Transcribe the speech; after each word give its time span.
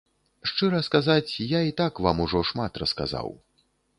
Шчыра 0.51 0.79
сказаць, 0.87 1.31
я 1.51 1.59
і 1.69 1.75
так 1.83 2.01
вам 2.07 2.23
ужо 2.25 2.43
шмат 2.53 2.81
расказаў. 2.85 3.29